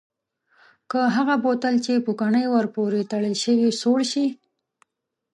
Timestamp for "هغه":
1.15-1.35